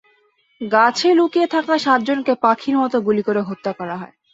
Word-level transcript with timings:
গাছে 0.61 1.07
লুকিয়ে 1.13 1.47
থাকা 1.47 1.73
সাতজনকে 1.77 2.33
পাখির 2.43 2.75
মতো 2.77 2.97
গুলি 3.01 3.23
করে 3.27 3.41
হত্যা 3.41 3.71
করা 3.79 3.95
হয়। 3.97 4.13